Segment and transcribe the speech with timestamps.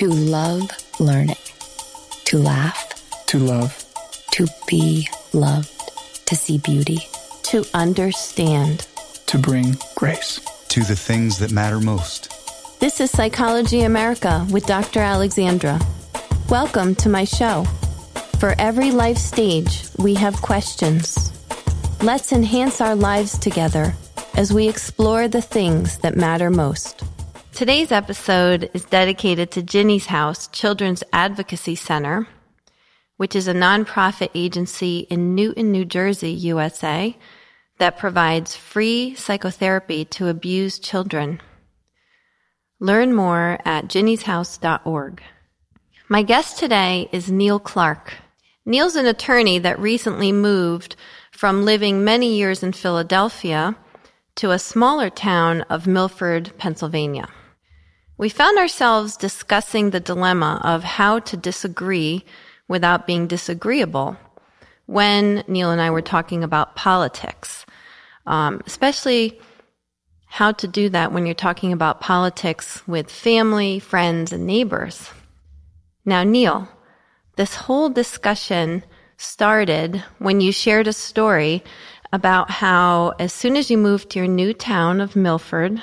[0.00, 1.36] To love learning.
[2.24, 3.26] To laugh.
[3.26, 3.84] To love.
[4.30, 6.24] To be loved.
[6.24, 7.00] To see beauty.
[7.42, 8.86] To understand.
[9.26, 10.40] To bring grace.
[10.68, 12.80] To the things that matter most.
[12.80, 15.00] This is Psychology America with Dr.
[15.00, 15.78] Alexandra.
[16.48, 17.64] Welcome to my show.
[18.38, 21.30] For every life stage, we have questions.
[22.00, 23.94] Let's enhance our lives together
[24.34, 27.04] as we explore the things that matter most.
[27.52, 32.26] Today's episode is dedicated to Ginny's House Children's Advocacy Center,
[33.18, 37.18] which is a nonprofit agency in Newton, New Jersey, USA,
[37.78, 41.42] that provides free psychotherapy to abused children.
[42.78, 45.22] Learn more at jinnyshouse.org.
[46.08, 48.14] My guest today is Neil Clark.
[48.64, 50.96] Neil's an attorney that recently moved
[51.32, 53.76] from living many years in Philadelphia
[54.36, 57.28] to a smaller town of Milford, Pennsylvania.
[58.20, 62.26] We found ourselves discussing the dilemma of how to disagree
[62.68, 64.18] without being disagreeable
[64.84, 67.64] when Neil and I were talking about politics,
[68.26, 69.40] um, especially
[70.26, 75.08] how to do that when you're talking about politics with family, friends, and neighbors.
[76.04, 76.68] Now, Neil,
[77.36, 78.84] this whole discussion
[79.16, 81.64] started when you shared a story
[82.12, 85.80] about how as soon as you moved to your new town of Milford,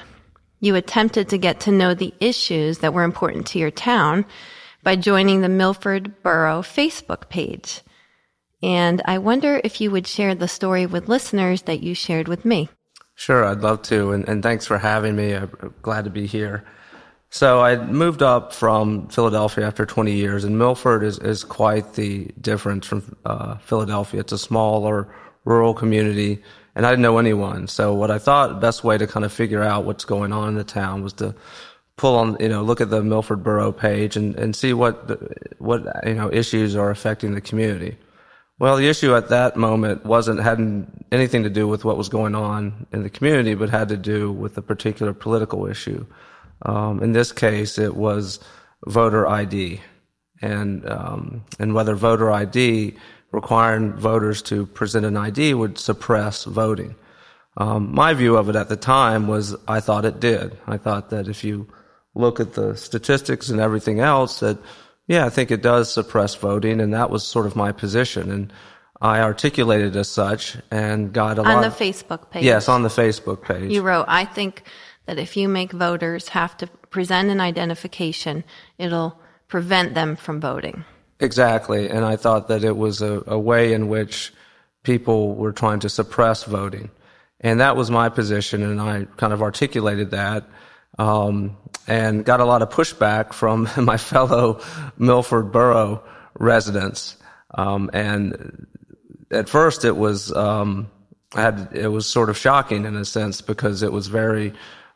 [0.59, 4.25] you attempted to get to know the issues that were important to your town
[4.83, 7.81] by joining the Milford Borough Facebook page.
[8.64, 12.44] And I wonder if you would share the story with listeners that you shared with
[12.45, 12.69] me.
[13.16, 14.11] Sure, I'd love to.
[14.11, 15.33] And, and thanks for having me.
[15.33, 16.64] I'm glad to be here.
[17.30, 22.31] So I moved up from Philadelphia after 20 years, and Milford is, is quite the
[22.39, 24.21] difference from uh, Philadelphia.
[24.21, 26.42] It's a smaller rural community
[26.78, 27.67] and I didn't know anyone.
[27.67, 30.50] So what I thought the best way to kind of figure out what's going on
[30.50, 31.33] in the town was to
[31.97, 35.16] pull on, you know, look at the Milford Borough page and, and see what, the,
[35.58, 37.98] what, you know, issues are affecting the community.
[38.60, 42.36] Well, the issue at that moment wasn't, hadn't anything to do with what was going
[42.36, 46.05] on in the community, but had to do with a particular political issue.
[46.61, 48.39] Um, in this case, it was
[48.86, 49.82] voter ID
[50.44, 52.95] and, um, and whether voter ID
[53.37, 56.95] requiring voters to present an ID would suppress voting.
[57.55, 60.58] Um, my view of it at the time was I thought it did.
[60.65, 61.67] I thought that if you
[62.15, 64.58] look at the statistics and everything else, that
[65.08, 68.31] yeah, I think it does suppress voting, and that was sort of my position.
[68.31, 68.53] And
[69.02, 71.55] I articulated as such and got a on lot.
[71.58, 72.43] On the Facebook page.
[72.43, 73.71] Yes, on the Facebook page.
[73.71, 74.64] You wrote, I think
[75.05, 78.43] that if you make voters have to present an identification,
[78.77, 79.14] it'll
[79.47, 80.83] prevent them from voting.
[81.20, 81.89] Exactly.
[81.89, 84.33] And I thought that it was a, a way in which
[84.83, 86.89] people were trying to suppress voting.
[87.42, 90.45] And that was my position, and I kind of articulated that.
[90.98, 91.58] Um,
[91.88, 94.61] and got a lot of pushback from my fellow
[94.98, 96.04] Milford Borough
[96.39, 97.16] residents.
[97.54, 98.67] Um, and
[99.32, 100.89] at first, it was um,
[101.33, 104.54] had it was sort of shocking in a sense because it was very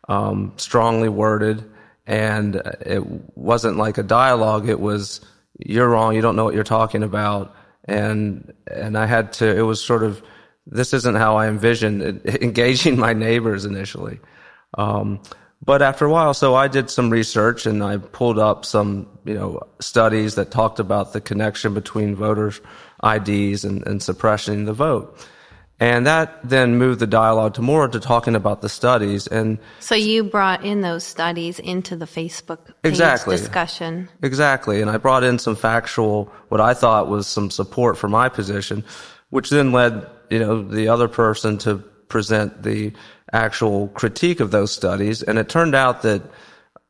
[0.10, 1.64] um, strongly worded,
[2.08, 3.04] and it
[3.38, 4.68] wasn't like a dialogue.
[4.68, 5.22] It was
[5.66, 6.16] you're wrong.
[6.16, 7.56] You don't know what you're talking about.
[7.86, 10.22] And, and I had to, it was sort of,
[10.68, 14.20] this isn't how I envisioned engaging my neighbors initially.
[14.78, 15.22] Um,
[15.64, 19.36] but after a while, so I did some research and I pulled up some, you
[19.36, 22.62] know, studies that talked about the connection between voters'
[23.04, 25.28] IDs and, and suppressing the vote.
[25.82, 29.26] And that then moved the dialogue to more to talking about the studies.
[29.26, 33.36] And so you brought in those studies into the Facebook exactly.
[33.36, 34.08] discussion.
[34.22, 34.80] Exactly.
[34.80, 38.86] And I brought in some factual, what I thought was some support for my position,
[39.32, 41.78] which then led, you know, the other person to
[42.10, 42.94] present the
[43.34, 45.24] actual critique of those studies.
[45.24, 46.22] And it turned out that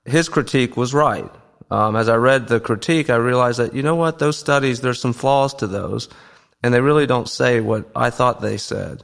[0.04, 1.32] his critique was right.
[1.70, 5.00] Um, as I read the critique, I realized that, you know what, those studies, there's
[5.00, 6.10] some flaws to those
[6.64, 9.04] and they really don't say what I thought they said.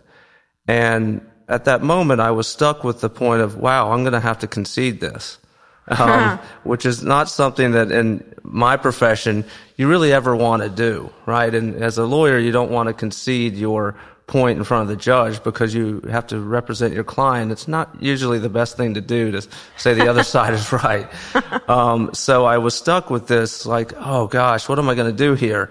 [0.68, 4.19] And at that moment, I was stuck with the point of, wow, I'm going to
[4.19, 5.39] have to concede this.
[5.89, 9.45] Um, which is not something that in my profession
[9.77, 11.56] you really ever want to do, right?
[11.56, 13.95] And as a lawyer, you don't want to concede your
[14.27, 17.53] point in front of the judge because you have to represent your client.
[17.53, 21.07] It's not usually the best thing to do to say the other side is right.
[21.69, 25.18] Um, so I was stuck with this, like, oh gosh, what am I going to
[25.18, 25.69] do here?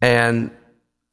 [0.00, 0.50] And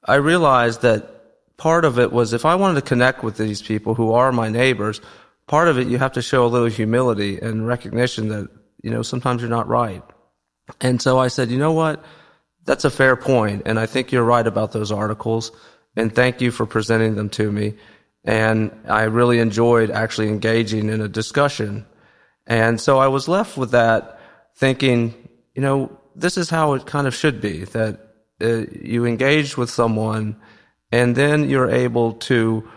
[0.05, 3.95] I realized that part of it was if I wanted to connect with these people
[3.95, 5.01] who are my neighbors,
[5.47, 8.49] part of it you have to show a little humility and recognition that,
[8.81, 10.03] you know, sometimes you're not right.
[10.81, 12.03] And so I said, you know what?
[12.65, 15.51] That's a fair point, and I think you're right about those articles.
[15.95, 17.75] And thank you for presenting them to me.
[18.23, 21.85] And I really enjoyed actually engaging in a discussion.
[22.47, 24.19] And so I was left with that
[24.55, 25.13] thinking,
[25.53, 28.04] you know, this is how it kind of should be that
[28.41, 30.35] uh, you engage with someone
[30.91, 32.67] and then you're able to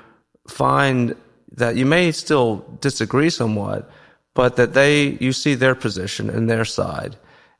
[0.48, 1.14] find
[1.52, 3.90] that you may still disagree somewhat,
[4.34, 7.16] but that they, you see their position and their side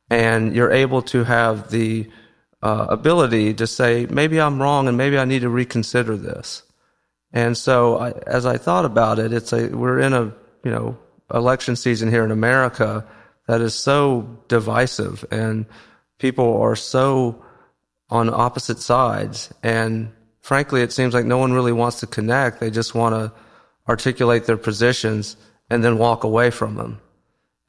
[0.09, 2.09] and you're able to have the
[2.61, 6.63] uh, ability to say, maybe I'm wrong and maybe I need to reconsider this.
[7.31, 10.97] And so I, as I thought about it, it's a, we're in a, you know,
[11.33, 13.05] election season here in America
[13.47, 15.65] that is so divisive and
[16.17, 17.43] people are so
[18.09, 19.53] on opposite sides.
[19.63, 20.11] And
[20.41, 22.59] frankly, it seems like no one really wants to connect.
[22.59, 23.31] They just want to
[23.87, 25.37] articulate their positions
[25.69, 26.99] and then walk away from them.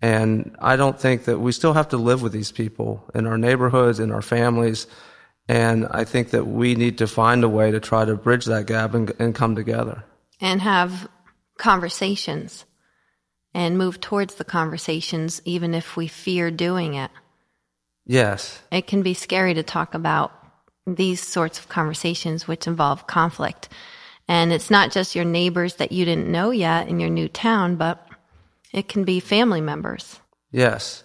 [0.03, 3.37] And I don't think that we still have to live with these people in our
[3.37, 4.87] neighborhoods, in our families.
[5.47, 8.67] And I think that we need to find a way to try to bridge that
[8.67, 10.05] gap and, and come together.
[10.41, 11.09] And have
[11.59, 12.65] conversations
[13.53, 17.11] and move towards the conversations, even if we fear doing it.
[18.07, 18.61] Yes.
[18.71, 20.33] It can be scary to talk about
[20.87, 23.69] these sorts of conversations which involve conflict.
[24.29, 27.77] And it's not just your neighbors that you didn't know yet in your new town,
[27.77, 28.07] but
[28.73, 30.21] it can be family members.
[30.53, 31.03] Yes,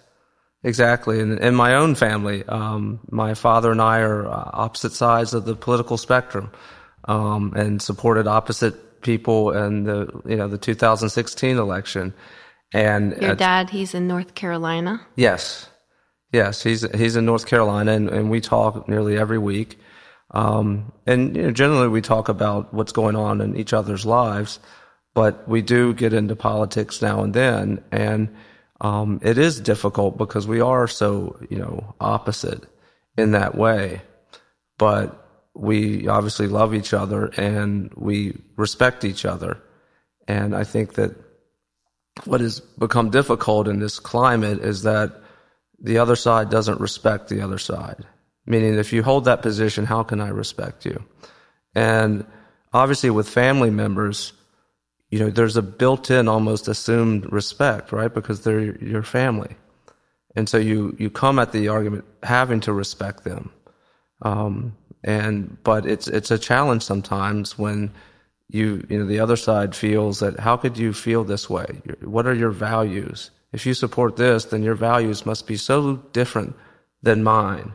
[0.62, 1.20] exactly.
[1.20, 5.44] And in my own family, um, my father and I are uh, opposite sides of
[5.44, 6.52] the political spectrum,
[7.06, 12.14] um, and supported opposite people in the you know the 2016 election.
[12.72, 15.00] And your dad, he's in North Carolina.
[15.14, 15.68] Yes,
[16.36, 19.78] yes, he's he's in North Carolina, and, and we talk nearly every week.
[20.30, 24.60] Um, and you know, generally, we talk about what's going on in each other's lives
[25.16, 28.36] but we do get into politics now and then, and
[28.82, 32.62] um, it is difficult because we are so you know opposite
[33.16, 34.02] in that way.
[34.76, 39.56] But we obviously love each other and we respect each other,
[40.28, 41.16] and I think that
[42.26, 45.18] what has become difficult in this climate is that
[45.80, 48.04] the other side doesn't respect the other side.
[48.46, 51.02] Meaning, if you hold that position, how can I respect you?
[51.74, 52.24] And
[52.72, 54.32] obviously, with family members,
[55.10, 58.12] you know, there's a built-in, almost assumed respect, right?
[58.12, 59.56] Because they're your family,
[60.34, 63.50] and so you you come at the argument having to respect them.
[64.22, 67.92] Um, and but it's it's a challenge sometimes when
[68.48, 71.66] you you know the other side feels that how could you feel this way?
[72.02, 73.30] What are your values?
[73.52, 76.54] If you support this, then your values must be so different
[77.02, 77.72] than mine.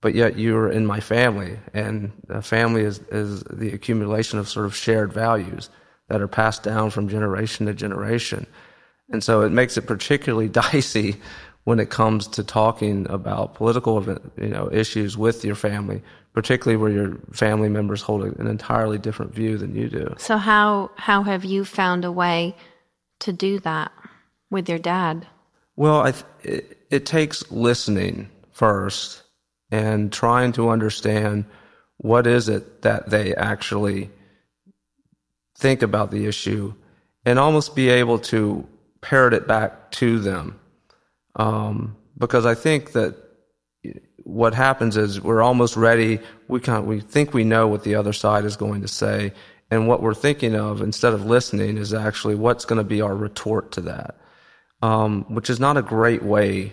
[0.00, 4.66] But yet you're in my family, and a family is is the accumulation of sort
[4.66, 5.70] of shared values
[6.08, 8.46] that are passed down from generation to generation.
[9.10, 11.16] And so it makes it particularly dicey
[11.64, 14.00] when it comes to talking about political
[14.40, 16.00] you know, issues with your family,
[16.32, 20.14] particularly where your family members hold an entirely different view than you do.
[20.18, 22.54] So how how have you found a way
[23.20, 23.90] to do that
[24.50, 25.26] with your dad?
[25.76, 29.22] Well, th- it, it takes listening first
[29.70, 31.44] and trying to understand
[31.98, 34.10] what is it that they actually
[35.56, 36.74] think about the issue
[37.24, 38.66] and almost be able to
[39.00, 40.58] parrot it back to them.
[41.34, 43.14] Um, because I think that
[44.26, 46.18] what happens is we're almost ready.
[46.48, 49.32] We kind we think we know what the other side is going to say,
[49.70, 53.14] and what we're thinking of instead of listening is actually what's going to be our
[53.14, 54.16] retort to that,
[54.86, 56.72] um, which is not a great way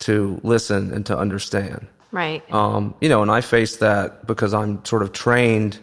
[0.00, 1.86] to listen and to understand.
[2.10, 2.42] Right.
[2.52, 5.78] Um, you know, and I face that because I'm sort of trained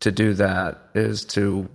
[0.00, 1.68] to do that is to,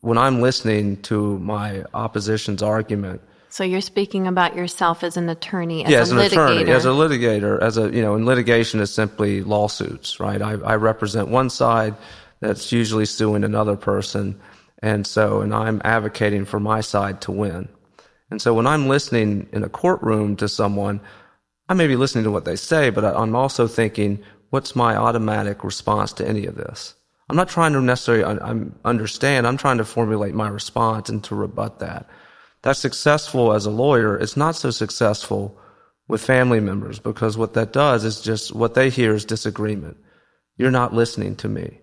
[0.00, 3.20] when I'm listening to my opposition's argument.
[3.50, 6.30] So you're speaking about yourself as an attorney, as yeah, a as an litigator.
[6.30, 10.40] attorney, as a litigator, as a, you know, and litigation is simply lawsuits, right?
[10.40, 11.94] I, I represent one side
[12.40, 14.40] that's usually suing another person.
[14.82, 17.68] And so, and I'm advocating for my side to win.
[18.30, 21.00] And so when I'm listening in a courtroom to someone,
[21.68, 25.64] I may be listening to what they say, but I'm also thinking, what's my automatic
[25.64, 26.94] response to any of this?
[27.28, 28.24] I'm not trying to necessarily
[28.84, 29.46] understand.
[29.46, 32.08] I'm trying to formulate my response and to rebut that.
[32.62, 34.18] That's successful as a lawyer.
[34.18, 35.58] It's not so successful
[36.06, 39.96] with family members because what that does is just what they hear is disagreement.
[40.58, 41.80] You're not listening to me.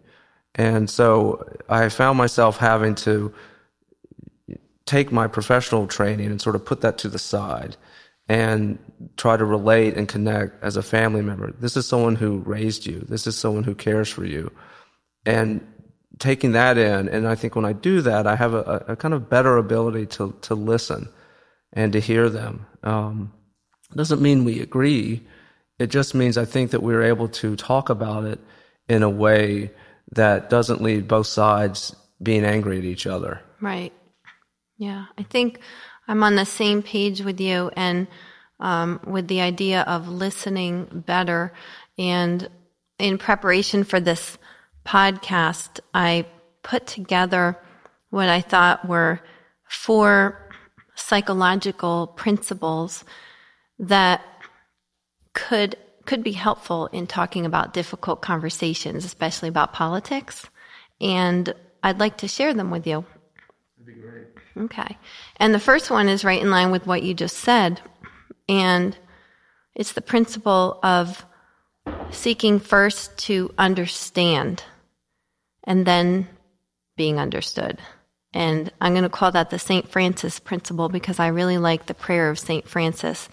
[0.53, 3.33] And so I found myself having to
[4.91, 7.77] take my professional training and sort of put that to the side
[8.27, 8.77] and
[9.15, 11.53] try to relate and connect as a family member.
[11.59, 12.99] This is someone who raised you.
[13.07, 14.51] This is someone who cares for you
[15.25, 15.65] and
[16.19, 17.07] taking that in.
[17.07, 20.07] And I think when I do that, I have a, a kind of better ability
[20.17, 21.07] to, to listen
[21.71, 22.65] and to hear them.
[22.83, 23.31] Um,
[23.95, 25.25] doesn't mean we agree.
[25.79, 28.39] It just means I think that we're able to talk about it
[28.89, 29.71] in a way
[30.11, 33.41] that doesn't leave both sides being angry at each other.
[33.61, 33.93] Right.
[34.81, 35.05] Yeah.
[35.15, 35.59] I think
[36.07, 37.69] I'm on the same page with you.
[37.75, 38.07] And
[38.59, 41.51] um, with the idea of listening better.
[41.97, 42.47] And
[42.99, 44.37] in preparation for this
[44.85, 46.25] podcast, I
[46.63, 47.57] put together
[48.11, 49.19] what I thought were
[49.67, 50.49] four
[50.95, 53.03] psychological principles
[53.79, 54.23] that
[55.33, 60.49] could could be helpful in talking about difficult conversations, especially about politics.
[60.99, 63.05] And I'd like to share them with you.
[63.77, 64.30] That'd be great.
[64.57, 64.97] Okay.
[65.37, 67.81] And the first one is right in line with what you just said.
[68.49, 68.97] And
[69.75, 71.25] it's the principle of
[72.11, 74.63] seeking first to understand
[75.63, 76.27] and then
[76.97, 77.79] being understood.
[78.33, 79.89] And I'm going to call that the St.
[79.89, 82.67] Francis principle because I really like the prayer of St.
[82.67, 83.29] Francis.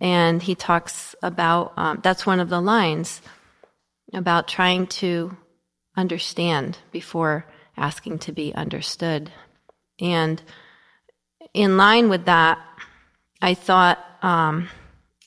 [0.00, 3.20] And he talks about um, that's one of the lines
[4.12, 5.36] about trying to
[5.96, 9.30] understand before asking to be understood.
[10.00, 10.42] And
[11.54, 12.58] in line with that,
[13.40, 14.68] I thought um,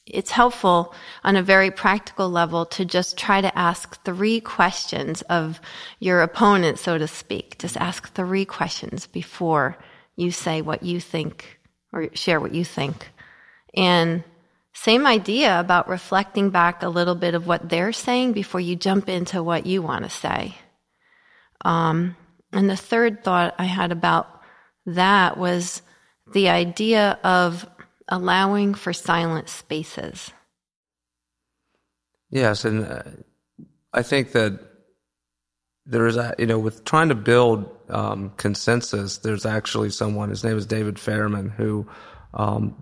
[0.06, 0.94] it's helpful
[1.24, 5.60] on a very practical level to just try to ask three questions of
[6.00, 7.58] your opponent, so to speak.
[7.58, 9.78] Just ask three questions before
[10.16, 11.60] you say what you think
[11.92, 13.10] or share what you think.
[13.74, 14.24] And
[14.74, 19.10] same idea about reflecting back a little bit of what they're saying before you jump
[19.10, 20.56] into what you want to say.
[21.64, 22.16] Um,
[22.52, 24.35] and the third thought I had about
[24.86, 25.82] that was
[26.34, 27.68] the idea of
[28.08, 30.32] allowing for silent spaces.
[32.30, 33.04] Yes, and uh,
[33.94, 34.60] I think that
[35.86, 40.44] there is, a, you know, with trying to build um, consensus, there's actually someone, his
[40.44, 41.88] name is David Fairman, who
[42.34, 42.82] um,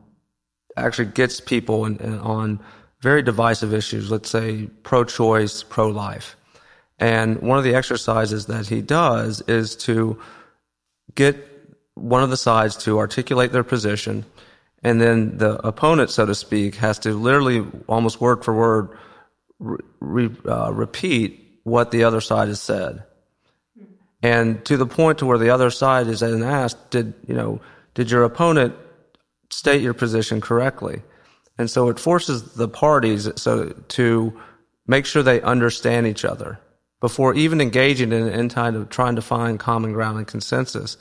[0.78, 2.60] actually gets people in, in, on
[3.02, 6.38] very divisive issues, let's say pro choice, pro life.
[7.00, 10.20] And one of the exercises that he does is to
[11.16, 11.53] get
[11.96, 14.26] one of the sides to articulate their position,
[14.84, 18.98] and then the opponent, so to speak, has to literally almost word for word
[19.60, 23.04] re, uh, repeat what the other side has said.
[24.22, 27.62] And to the point to where the other side is then asked, did, you know,
[27.94, 28.76] did your opponent
[29.50, 31.02] state your position correctly?
[31.58, 34.42] And so it forces the parties so to
[34.88, 36.60] make sure they understand each other
[37.00, 40.98] before even engaging in, in kind of trying to find common ground and consensus.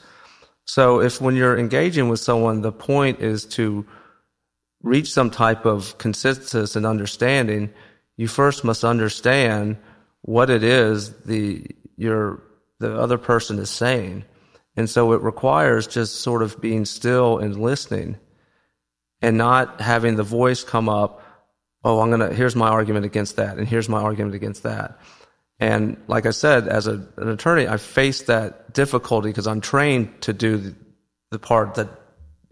[0.65, 3.85] So if when you're engaging with someone, the point is to
[4.81, 7.73] reach some type of consensus and understanding,
[8.17, 9.77] you first must understand
[10.21, 11.65] what it is the
[11.97, 12.41] your
[12.79, 14.25] the other person is saying.
[14.75, 18.17] And so it requires just sort of being still and listening
[19.21, 21.23] and not having the voice come up,
[21.83, 24.99] oh, I'm going to, here's my argument against that, and here's my argument against that.
[25.59, 30.21] And like I said, as a, an attorney, I face that difficulty because I'm trained
[30.21, 30.75] to do the,
[31.31, 31.89] the, part that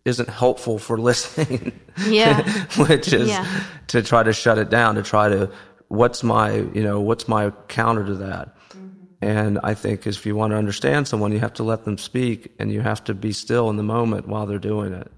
[0.05, 1.79] isn't helpful for listening.
[2.07, 2.43] Yeah.
[2.77, 3.63] which is yeah.
[3.87, 5.51] to try to shut it down, to try to,
[5.87, 8.55] what's my, you know, what's my counter to that?
[8.69, 8.87] Mm-hmm.
[9.21, 12.53] And I think if you want to understand someone, you have to let them speak
[12.59, 15.11] and you have to be still in the moment while they're doing it.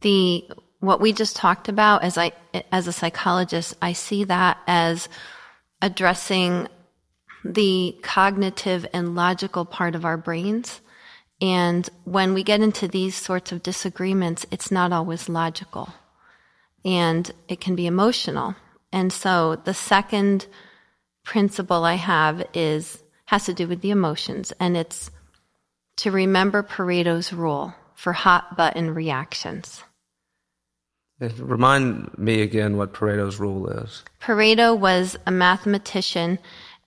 [0.00, 0.48] The,
[0.80, 2.32] what we just talked about as I,
[2.70, 5.08] as a psychologist, I see that as
[5.80, 6.68] addressing
[7.44, 10.80] the cognitive and logical part of our brains.
[11.40, 15.92] And when we get into these sorts of disagreements, it's not always logical
[16.84, 18.54] and it can be emotional.
[18.92, 20.46] And so the second
[21.24, 25.10] principle I have is has to do with the emotions and it's
[25.96, 29.82] to remember Pareto's rule for hot button reactions.
[31.20, 34.04] Remind me again what Pareto's rule is.
[34.20, 36.38] Pareto was a mathematician,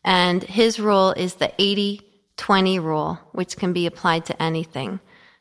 [0.06, 2.02] and his rule is the 80
[2.42, 5.00] 20 rule, which can be applied to anything.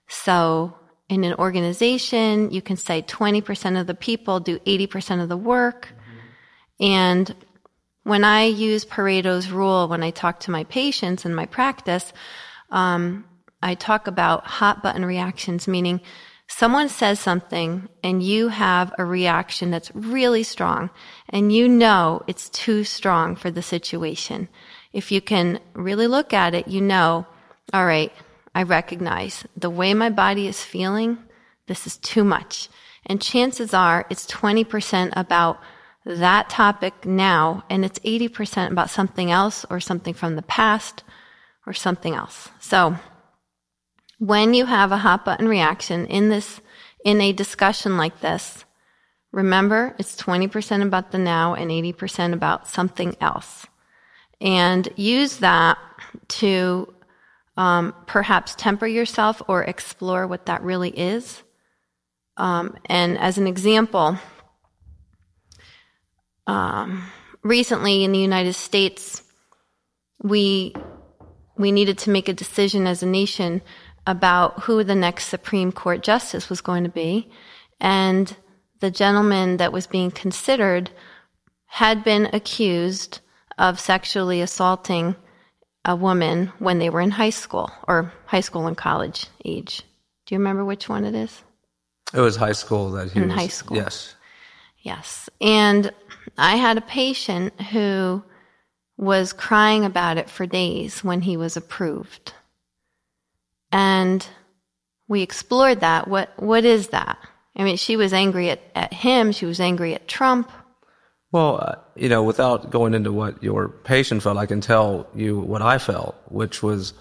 [0.08, 0.74] So,
[1.08, 5.86] in an organization, you can say 20% of the people do 80% of the work.
[5.86, 6.84] Mm-hmm.
[6.84, 7.34] And
[8.02, 12.12] when I use Pareto's rule, when I talk to my patients in my practice,
[12.70, 13.24] um,
[13.62, 16.02] I talk about hot button reactions, meaning
[16.50, 20.90] someone says something and you have a reaction that's really strong
[21.28, 24.48] and you know it's too strong for the situation.
[24.92, 27.24] If you can really look at it, you know,
[27.72, 28.12] all right,
[28.52, 31.18] I recognize the way my body is feeling,
[31.68, 32.68] this is too much.
[33.06, 35.60] And chances are it's 20% about
[36.04, 41.04] that topic now and it's 80% about something else or something from the past
[41.64, 42.48] or something else.
[42.58, 42.96] So
[44.20, 46.60] when you have a hot button reaction in this,
[47.04, 48.66] in a discussion like this,
[49.32, 53.66] remember it's 20% about the now and 80% about something else.
[54.38, 55.78] And use that
[56.28, 56.94] to
[57.56, 61.42] um, perhaps temper yourself or explore what that really is.
[62.36, 64.18] Um, and as an example,
[66.46, 67.06] um,
[67.42, 69.22] recently in the United States,
[70.22, 70.74] we
[71.56, 73.60] we needed to make a decision as a nation
[74.10, 77.30] about who the next Supreme Court justice was going to be,
[77.80, 78.36] and
[78.80, 80.90] the gentleman that was being considered
[81.66, 83.20] had been accused
[83.56, 85.14] of sexually assaulting
[85.84, 89.82] a woman when they were in high school or high school and college age.
[90.26, 91.42] Do you remember which one it is?
[92.12, 93.76] It was high school that he was in was, high school.
[93.76, 94.16] Yes.
[94.80, 95.30] Yes.
[95.40, 95.92] And
[96.36, 98.24] I had a patient who
[98.96, 102.34] was crying about it for days when he was approved.
[103.72, 104.26] And
[105.08, 106.08] we explored that.
[106.08, 107.18] What what is that?
[107.56, 110.50] I mean, she was angry at, at him, she was angry at Trump.
[111.32, 115.38] Well, uh, you know, without going into what your patient felt, I can tell you
[115.38, 116.92] what I felt, which was,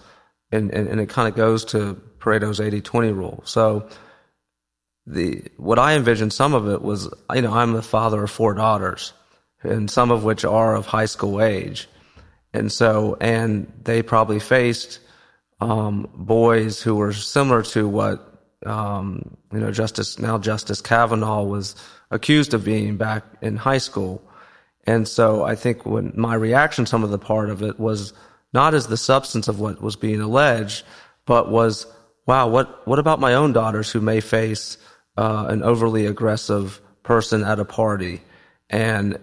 [0.52, 3.42] and, and, and it kind of goes to Pareto's 80-20 rule.
[3.46, 3.90] So
[5.08, 8.54] the, what I envisioned, some of it was, you know, I'm the father of four
[8.54, 9.14] daughters,
[9.64, 11.88] and some of which are of high school age.
[12.54, 15.00] And so, and they probably faced,
[15.62, 21.75] um, boys who were similar to what, um, you know, Justice, now Justice Kavanaugh was,
[22.12, 24.22] accused of being back in high school.
[24.86, 28.13] And so I think when my reaction, some of the part of it was
[28.54, 30.84] not as the substance of what was being alleged,
[31.25, 31.86] but was,
[32.25, 34.78] wow, what, what about my own daughters who may face
[35.18, 38.22] uh, an overly aggressive person at a party?
[38.70, 39.20] And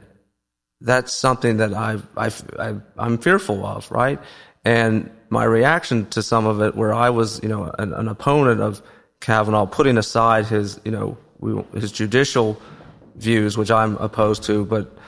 [0.80, 4.20] that's something that I, I, I'm fearful of, right?
[4.66, 8.60] And my reaction to some of it, where I was, you know, an, an opponent
[8.60, 8.82] of
[9.20, 11.16] Kavanaugh, putting aside his, you know,
[11.72, 12.60] his judicial
[13.14, 14.98] views, which I'm opposed to, but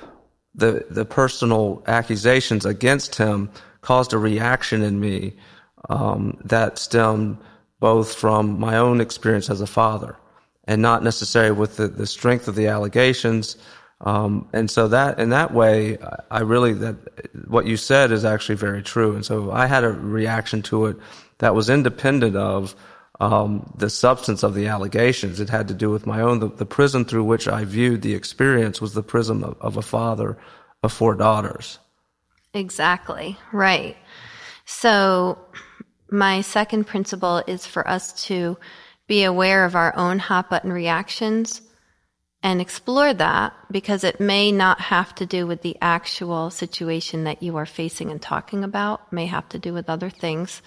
[0.55, 3.51] the the personal accusations against him
[3.81, 5.35] caused a reaction in me
[5.89, 7.39] um, that stemmed
[7.81, 10.17] both from my own experience as a father
[10.69, 13.57] and not necessarily with the, the strength of the allegations.
[14.01, 15.99] Um, and so that in that way,
[16.31, 16.97] I really that
[17.49, 19.15] what you said is actually very true.
[19.15, 20.97] And so I had a reaction to it
[21.39, 22.77] that was independent of
[23.21, 25.41] um, the substance of the allegations.
[25.41, 28.15] It had to do with my own, the, the prism through which I viewed the
[28.15, 30.39] experience was the prism of, of a father
[30.83, 31.81] of four daughters.
[32.55, 33.97] Exactly, right.
[34.65, 35.39] So,
[36.11, 38.57] my second principle is for us to
[39.09, 41.61] be aware of our own hot button reactions
[42.43, 47.43] and explore that because it may not have to do with the actual situation that
[47.43, 50.63] you are facing and talking about, it may have to do with other things.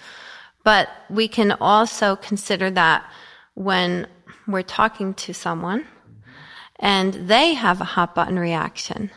[0.64, 3.10] But we can also consider that
[3.54, 4.06] when
[4.46, 5.86] we're talking to someone
[6.78, 9.10] and they have a hot button reaction.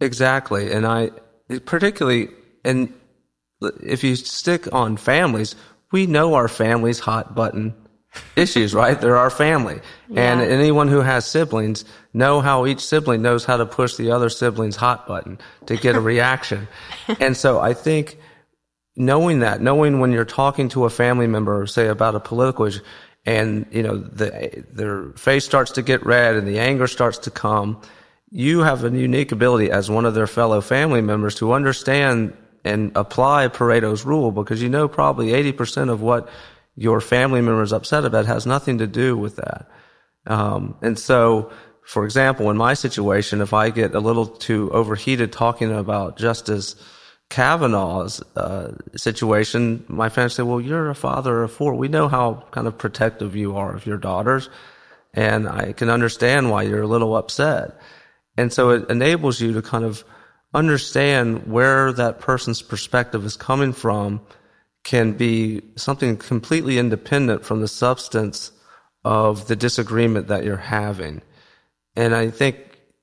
[0.00, 0.72] Exactly.
[0.72, 1.10] And I,
[1.64, 2.28] particularly,
[2.64, 2.92] and
[3.82, 5.54] if you stick on families,
[5.90, 7.74] we know our family's hot button
[8.36, 9.00] issues, right?
[9.00, 9.80] They're our family.
[10.08, 10.32] Yeah.
[10.32, 14.28] And anyone who has siblings know how each sibling knows how to push the other
[14.28, 16.68] sibling's hot button to get a reaction.
[17.20, 18.18] and so I think
[18.96, 22.80] knowing that, knowing when you're talking to a family member, say about a political issue,
[23.24, 27.30] and you know the, their face starts to get red and the anger starts to
[27.30, 27.80] come,
[28.30, 32.92] you have a unique ability as one of their fellow family members to understand and
[32.94, 36.28] apply Pareto's rule because you know probably 80% of what
[36.76, 39.68] your family member is upset about has nothing to do with that.
[40.26, 41.50] Um, and so,
[41.84, 46.76] for example, in my situation, if I get a little too overheated talking about justice,
[47.28, 51.74] Kavanaugh's uh, situation, my family said, "Well, you're a father of four.
[51.74, 54.48] We know how kind of protective you are of your daughters,
[55.14, 57.78] and I can understand why you're a little upset."
[58.36, 60.04] And so it enables you to kind of
[60.54, 64.20] understand where that person's perspective is coming from
[64.84, 68.50] can be something completely independent from the substance
[69.04, 71.22] of the disagreement that you're having.
[71.96, 72.56] And I think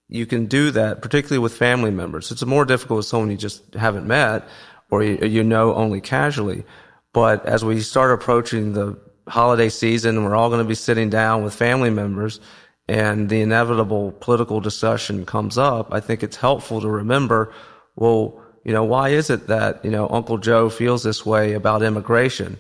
[0.07, 2.31] you can do that, particularly with family members.
[2.31, 4.47] It's more difficult with someone you just haven't met
[4.89, 6.65] or you, know only casually.
[7.13, 11.43] But as we start approaching the holiday season, we're all going to be sitting down
[11.43, 12.39] with family members
[12.87, 15.93] and the inevitable political discussion comes up.
[15.93, 17.53] I think it's helpful to remember,
[17.95, 21.81] well, you know, why is it that, you know, Uncle Joe feels this way about
[21.81, 22.59] immigration?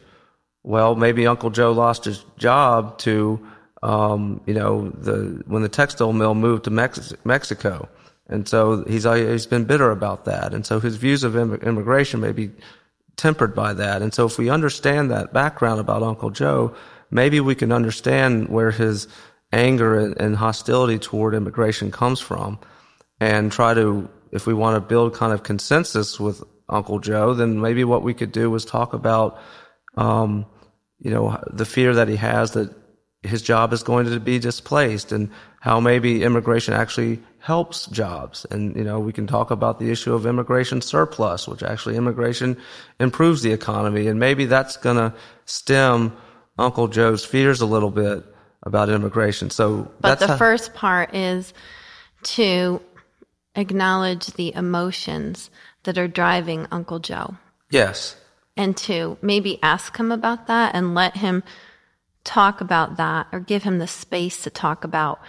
[0.63, 3.39] Well, maybe Uncle Joe lost his job to
[3.81, 7.87] um, you know, the when the textile mill moved to Mex- Mexico,
[8.27, 12.19] and so he's he's been bitter about that, and so his views of Im- immigration
[12.19, 12.51] may be
[13.15, 16.75] tempered by that, and so if we understand that background about Uncle Joe,
[17.09, 19.07] maybe we can understand where his
[19.53, 22.59] anger and, and hostility toward immigration comes from,
[23.21, 27.61] and try to, if we want to build kind of consensus with Uncle Joe, then
[27.61, 29.39] maybe what we could do is talk about,
[29.97, 30.45] um,
[30.99, 32.73] you know, the fear that he has that
[33.21, 38.45] his job is going to be displaced and how maybe immigration actually helps jobs.
[38.49, 42.57] And, you know, we can talk about the issue of immigration surplus, which actually immigration
[42.99, 44.07] improves the economy.
[44.07, 45.13] And maybe that's going to
[45.45, 46.15] stem
[46.57, 48.23] Uncle Joe's fears a little bit
[48.63, 49.49] about immigration.
[49.49, 51.53] So, but the how, first part is
[52.23, 52.81] to
[53.59, 55.49] acknowledge the emotions
[55.83, 57.35] that are driving Uncle Joe.
[57.69, 58.15] Yes.
[58.57, 61.43] And to maybe ask him about that and let him
[62.23, 65.19] talk about that or give him the space to talk about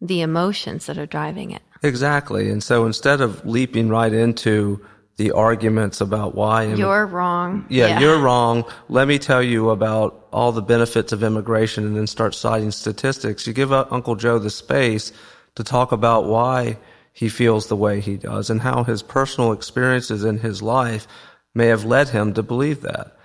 [0.00, 1.62] the emotions that are driving it.
[1.82, 2.50] Exactly.
[2.50, 4.84] And so instead of leaping right into
[5.16, 7.66] the arguments about why you're wrong.
[7.68, 8.64] Yeah, yeah, you're wrong.
[8.88, 13.46] Let me tell you about all the benefits of immigration and then start citing statistics.
[13.46, 15.12] You give Uncle Joe the space
[15.54, 16.78] to talk about why
[17.12, 21.06] he feels the way he does and how his personal experiences in his life
[21.54, 23.16] may have led him to believe that.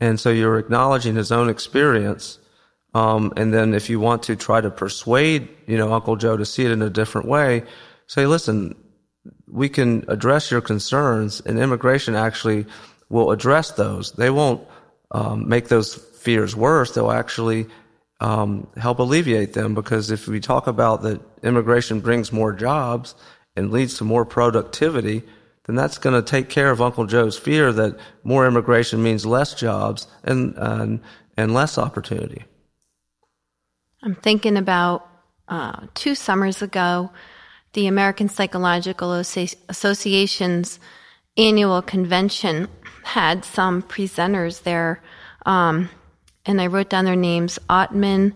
[0.00, 2.38] And so you're acknowledging his own experience
[2.94, 6.46] um, and then if you want to try to persuade, you know, Uncle Joe to
[6.46, 7.64] see it in a different way,
[8.06, 8.74] say, listen,
[9.46, 12.66] we can address your concerns and immigration actually
[13.08, 14.12] will address those.
[14.12, 14.66] They won't
[15.10, 16.92] um, make those fears worse.
[16.92, 17.66] They'll actually
[18.20, 23.14] um, help alleviate them because if we talk about that immigration brings more jobs
[23.56, 25.22] and leads to more productivity,
[25.64, 29.54] then that's going to take care of Uncle Joe's fear that more immigration means less
[29.54, 31.00] jobs and, and,
[31.36, 32.44] and less opportunity.
[34.02, 35.08] I'm thinking about
[35.48, 37.10] uh, two summers ago,
[37.74, 40.80] the American Psychological Association's
[41.36, 42.68] annual convention
[43.04, 45.02] had some presenters there,
[45.46, 45.88] um,
[46.48, 48.34] and I wrote down their names Atman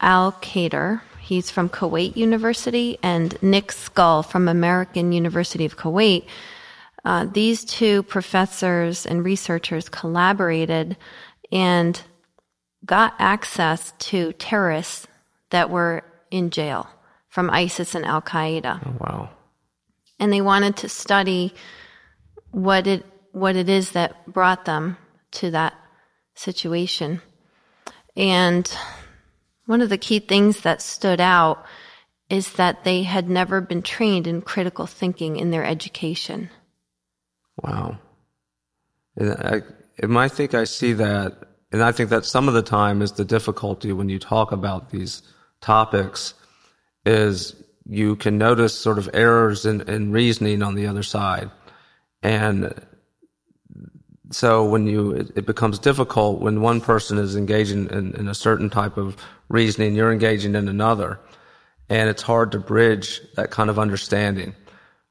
[0.00, 1.02] Al Khader.
[1.20, 6.24] He's from Kuwait University, and Nick Scull from American University of Kuwait.
[7.04, 10.96] Uh, these two professors and researchers collaborated
[11.52, 12.00] and
[12.84, 15.06] got access to terrorists
[15.50, 16.88] that were in jail
[17.28, 18.80] from ISIS and Al Qaeda.
[18.86, 19.30] Oh, wow.
[20.18, 21.54] And they wanted to study
[22.50, 24.96] what it what it is that brought them
[25.30, 25.74] to that
[26.34, 27.20] situation.
[28.18, 28.70] And
[29.64, 31.64] one of the key things that stood out
[32.28, 36.50] is that they had never been trained in critical thinking in their education.
[37.62, 37.98] Wow.
[39.18, 39.62] I,
[40.02, 43.24] I think I see that and I think that some of the time is the
[43.24, 45.22] difficulty when you talk about these
[45.60, 46.34] topics
[47.04, 47.54] is
[47.84, 51.50] you can notice sort of errors in, in reasoning on the other side.
[52.22, 52.74] And
[54.30, 58.34] so when you, it, it becomes difficult when one person is engaging in, in, a
[58.34, 59.16] certain type of
[59.48, 61.18] reasoning, you're engaging in another.
[61.88, 64.54] And it's hard to bridge that kind of understanding,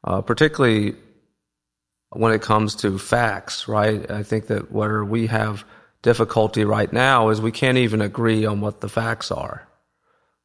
[0.04, 0.96] uh, particularly
[2.12, 4.10] when it comes to facts, right?
[4.12, 5.66] I think that where we have
[6.04, 9.68] difficulty right now is we can't even agree on what the facts are.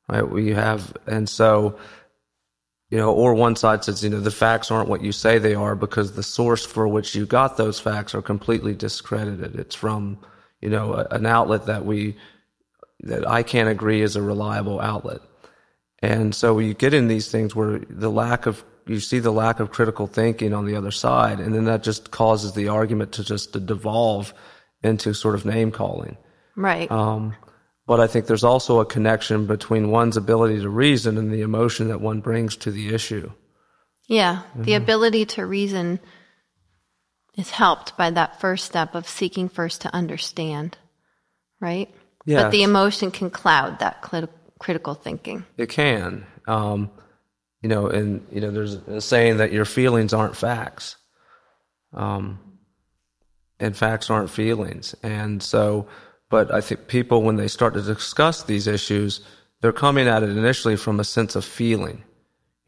[0.09, 0.29] Right?
[0.29, 1.79] We have, and so,
[2.92, 5.55] you know, or one side says, you know, the facts aren't what you say they
[5.55, 9.59] are because the source for which you got those facts are completely discredited.
[9.59, 10.18] It's from,
[10.61, 12.18] you know, a, an outlet that we,
[13.00, 15.20] that I can't agree is a reliable outlet.
[16.00, 19.59] And so you get in these things where the lack of, you see the lack
[19.59, 23.24] of critical thinking on the other side, and then that just causes the argument to
[23.24, 24.35] just to devolve
[24.83, 26.18] into sort of name calling.
[26.57, 26.90] Right.
[26.92, 27.37] Um,
[27.87, 31.88] but I think there's also a connection between one's ability to reason and the emotion
[31.88, 33.31] that one brings to the issue.
[34.09, 34.62] Yeah, mm-hmm.
[34.62, 36.01] the ability to reason
[37.37, 40.77] is helped by that first step of seeking first to understand,
[41.61, 41.92] right?
[42.25, 42.42] Yes.
[42.42, 45.45] But the emotion can cloud that cl- critical thinking.
[45.57, 46.27] It can.
[46.47, 46.90] Um,
[47.62, 50.97] you know, and, you know, there's a saying that your feelings aren't facts.
[51.92, 52.38] Um,
[53.61, 54.95] and facts aren't feelings.
[55.03, 55.87] And so,
[56.33, 59.21] but I think people, when they start to discuss these issues,
[59.61, 62.03] they're coming at it initially from a sense of feeling,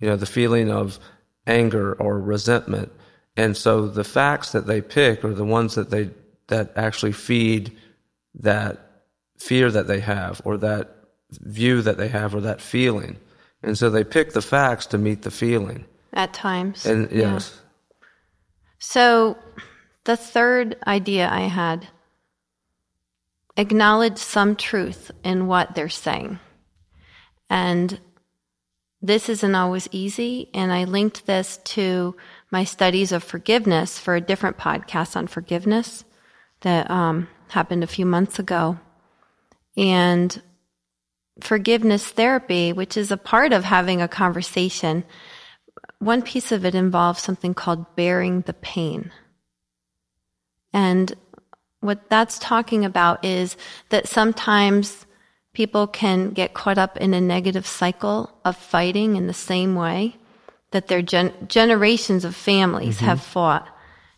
[0.01, 1.01] you know, the feeling of
[1.47, 2.93] anger or resentment.
[3.39, 6.11] And so the facts that they pick are the ones that they,
[6.49, 7.75] that actually feed
[8.35, 9.07] that
[9.39, 10.95] fear that they have or that
[11.31, 13.17] view that they have or that feeling.
[13.63, 15.87] And so they pick the facts to meet the feeling.
[16.13, 16.85] At times.
[16.85, 17.51] And yes.
[17.55, 18.07] Yeah.
[18.79, 19.39] So
[20.05, 21.89] the third idea I had
[23.57, 26.39] acknowledge some truth in what they're saying.
[27.49, 28.01] And
[29.01, 30.49] this isn't always easy.
[30.55, 32.17] And I linked this to
[32.51, 36.05] my studies of forgiveness for a different podcast on forgiveness
[36.63, 38.79] that um, happened a few months ago.
[39.77, 40.41] And
[41.41, 45.05] forgiveness therapy, which is a part of having a conversation,
[45.99, 49.13] one piece of it involves something called bearing the pain.
[50.73, 51.15] And
[51.85, 53.57] what that's talking about is
[53.91, 55.05] that sometimes
[55.53, 60.17] people can get caught up in a negative cycle of fighting in the same way
[60.71, 63.69] that their gen- generations of families have fought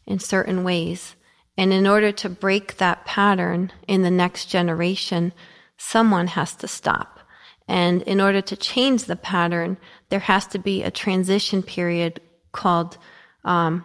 [0.06, 1.16] in certain ways.
[1.58, 5.32] And in order to break that pattern in the next generation,
[5.76, 7.18] someone has to stop.
[7.66, 9.76] And in order to change the pattern,
[10.08, 12.20] there has to be a transition period
[12.52, 12.96] called
[13.44, 13.84] um,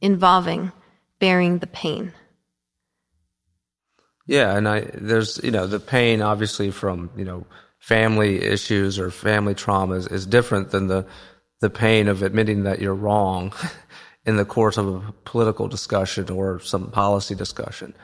[0.00, 0.72] involving
[1.20, 2.12] bearing the pain.
[4.28, 7.46] Yeah, and I there's you know the pain obviously from you know
[7.78, 11.06] family issues or family traumas is different than the
[11.60, 13.52] the pain of admitting that you're wrong
[14.26, 17.94] in the course of a political discussion or some policy discussion.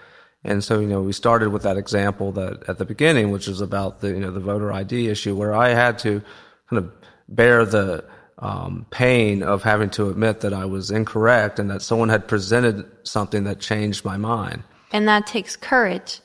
[0.42, 3.60] And so, you know, we started with that example that at the beginning, which was
[3.60, 6.22] about the, you know, the voter ID issue where I had to
[6.68, 6.92] kind of
[7.28, 8.04] bear the
[8.38, 12.86] um, pain of having to admit that I was incorrect and that someone had presented
[13.04, 14.62] something that changed my mind.
[14.94, 16.20] And that takes courage.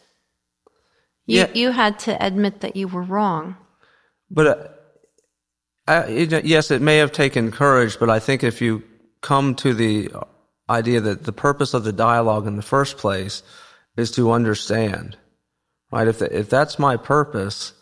[1.25, 1.47] You, Yeah.
[1.53, 3.58] you had to admit that you were wrong.
[4.29, 4.67] But uh,
[5.88, 8.84] I, yes, it may have taken courage, but I think if you
[9.21, 10.12] come to the
[10.69, 13.41] idea that the purpose of the dialogue in the first place
[13.97, 15.17] is to understand,
[15.91, 16.08] right?
[16.08, 17.73] If if that's my purpose,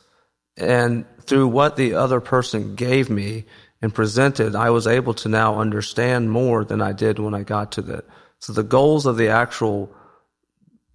[0.56, 3.44] and through what the other person gave me
[3.82, 7.74] and presented, I was able to now understand more than I did when I got
[7.74, 8.04] to the.
[8.40, 9.92] So the goals of the actual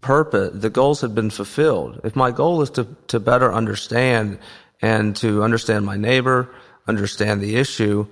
[0.03, 2.01] purpose, the goals had been fulfilled.
[2.05, 4.39] If my goal is to, to better understand
[4.83, 6.55] and to understand my neighbor,
[6.87, 8.07] understand the issue,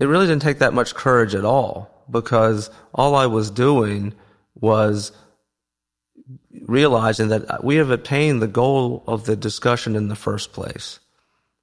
[0.00, 4.14] it really didn't take that much courage at all because all I was doing
[4.54, 5.12] was
[6.62, 11.00] realizing that we have attained the goal of the discussion in the first place.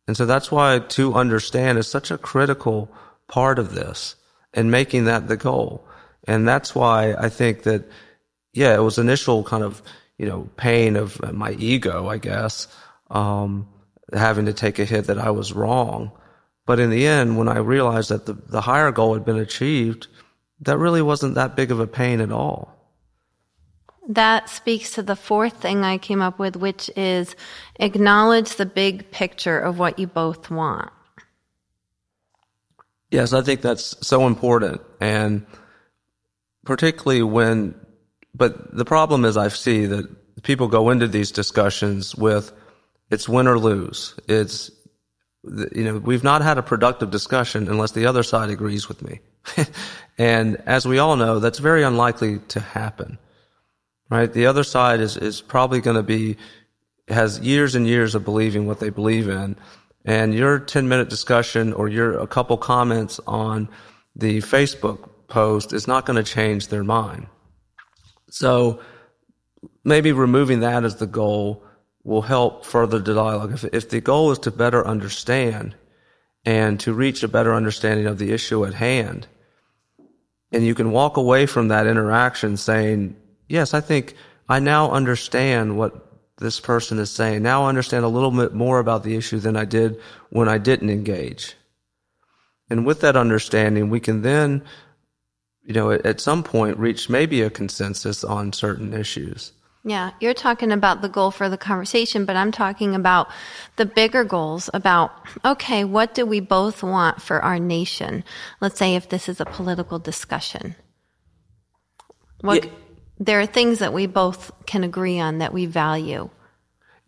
[0.08, 2.92] And so that's why to understand is such a critical
[3.28, 4.16] part of this
[4.54, 5.88] and making that the goal.
[6.28, 7.86] And that's why I think that,
[8.54, 9.82] yeah, it was initial kind of,
[10.18, 12.68] you know, pain of my ego, I guess,
[13.10, 13.68] um,
[14.14, 16.12] having to take a hit that I was wrong.
[16.66, 20.08] But in the end, when I realized that the, the higher goal had been achieved,
[20.62, 22.78] that really wasn't that big of a pain at all.
[24.08, 27.36] That speaks to the fourth thing I came up with, which is
[27.80, 30.92] acknowledge the big picture of what you both want.
[33.10, 34.82] Yes, I think that's so important.
[35.00, 35.46] And
[36.66, 37.76] particularly when,
[38.34, 42.52] but the problem is I see that people go into these discussions with
[43.10, 44.16] it's win or lose.
[44.28, 44.72] It's,
[45.44, 49.20] you know, we've not had a productive discussion unless the other side agrees with me.
[50.18, 53.18] and as we all know, that's very unlikely to happen,
[54.10, 54.32] right?
[54.32, 56.38] The other side is, is probably going to be,
[57.10, 59.58] has years and years of believing what they believe in.
[60.06, 63.68] And your 10 minute discussion or your, a couple comments on
[64.16, 67.28] the Facebook post is not going to change their mind.
[68.32, 68.80] So
[69.84, 71.64] maybe removing that as the goal
[72.04, 73.54] will help further the dialogue.
[73.54, 75.76] If, if the goal is to better understand
[76.46, 79.28] and to reach a better understanding of the issue at hand,
[80.52, 83.16] and you can walk away from that interaction saying,
[83.48, 84.16] yes, I think
[84.50, 87.44] I now understand what this person is saying.
[87.44, 90.58] Now I understand a little bit more about the issue than I did when I
[90.58, 91.56] didn't engage.
[92.70, 94.64] And with that understanding, we can then,
[95.64, 99.54] you know, at, at some point reach maybe a consensus on certain issues.
[99.84, 103.30] Yeah, you're talking about the goal for the conversation, but I'm talking about
[103.78, 105.12] the bigger goals about,
[105.44, 108.24] okay, what do we both want for our nation?
[108.60, 110.76] Let's say if this is a political discussion.
[112.42, 112.72] What, Yeah.
[113.20, 116.30] there are things that we both can agree on that we value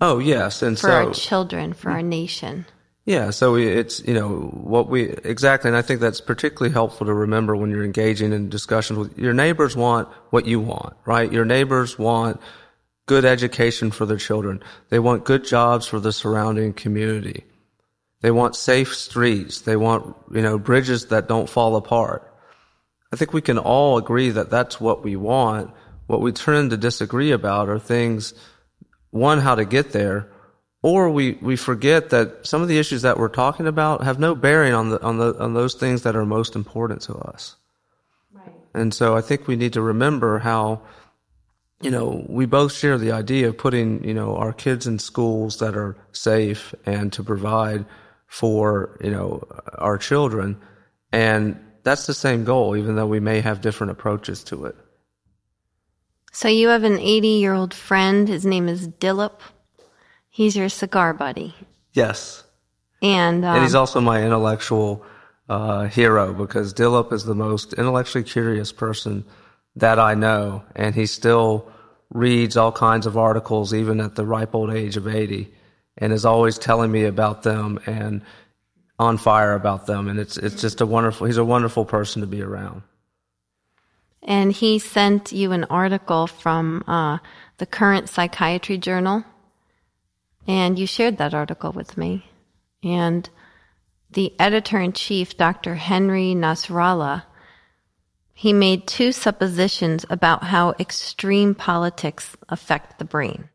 [0.03, 0.61] Oh, yes.
[0.61, 2.09] And for so, our children, for our mm-hmm.
[2.09, 2.65] nation.
[3.05, 7.13] Yeah, so it's, you know, what we, exactly, and I think that's particularly helpful to
[7.13, 11.29] remember when you're engaging in discussions with, your neighbors want what you want, right?
[11.29, 12.39] Your neighbors want
[13.05, 14.63] good education for their children.
[14.87, 17.43] They want good jobs for the surrounding community.
[18.21, 19.61] They want safe streets.
[19.61, 22.33] They want, you know, bridges that don't fall apart.
[23.11, 25.71] I think we can all agree that that's what we want.
[26.07, 28.33] What we tend to disagree about are things,
[29.11, 30.31] one, how to get there,
[30.83, 34.35] or we, we forget that some of the issues that we're talking about have no
[34.35, 37.55] bearing on the, on the, on those things that are most important to us.
[38.33, 38.51] Right.
[38.73, 40.81] And so I think we need to remember how,
[41.81, 45.59] you know, we both share the idea of putting, you know, our kids in schools
[45.59, 47.85] that are safe and to provide
[48.27, 49.41] for, you know,
[49.77, 50.61] our children.
[51.13, 54.75] And that's the same goal, even though we may have different approaches to it.
[56.33, 58.27] So you have an 80 year old friend.
[58.27, 59.39] His name is Dillip.
[60.33, 61.53] He's your cigar buddy.
[61.93, 62.43] Yes.
[63.03, 65.05] And, um, And he's also my intellectual
[65.47, 69.25] uh, hero because Dillip is the most intellectually curious person
[69.75, 71.71] that I know, and he still
[72.09, 75.53] reads all kinds of articles even at the ripe old age of 80.
[75.97, 78.23] and is always telling me about them and
[78.97, 80.07] on fire about them.
[80.07, 82.81] And it's, it's just a wonderful, he's a wonderful person to be around.
[84.23, 87.19] And he sent you an article from uh,
[87.59, 89.23] the current psychiatry journal.
[90.47, 92.25] And you shared that article with me.
[92.83, 93.29] And
[94.11, 95.75] the editor in chief, Dr.
[95.75, 97.23] Henry Nasrallah,
[98.33, 103.49] he made two suppositions about how extreme politics affect the brain.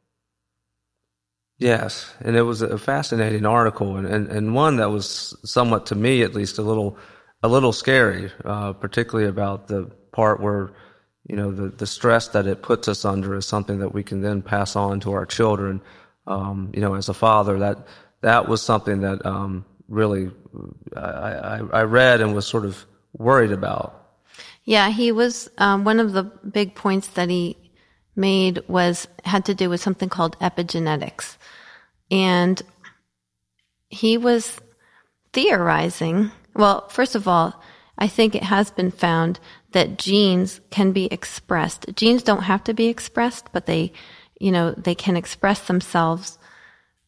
[1.58, 5.96] Yes, and it was a fascinating article, and, and, and one that was somewhat, to
[5.96, 6.96] me at least, a little
[7.42, 10.72] a little scary, uh, particularly about the part where
[11.24, 14.22] you know the the stress that it puts us under is something that we can
[14.22, 15.82] then pass on to our children.
[16.28, 17.86] Um, you know, as a father, that
[18.20, 20.30] that was something that um, really
[20.96, 22.84] I, I, I read and was sort of
[23.16, 23.94] worried about.
[24.64, 27.56] Yeah, he was um, one of the big points that he
[28.14, 31.36] made was had to do with something called epigenetics,
[32.10, 32.60] and
[33.88, 34.60] he was
[35.32, 36.30] theorizing.
[36.54, 37.62] Well, first of all,
[37.96, 39.40] I think it has been found
[39.72, 41.86] that genes can be expressed.
[41.94, 43.92] Genes don't have to be expressed, but they,
[44.38, 46.38] you know, they can express themselves